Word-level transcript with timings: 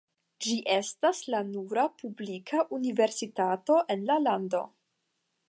Ĝi 0.43 0.53
estas 0.75 1.19
la 1.33 1.41
nura 1.49 1.83
publika 1.99 2.65
universitato 2.79 3.79
en 3.97 4.09
la 4.11 4.19
lando. 4.27 4.65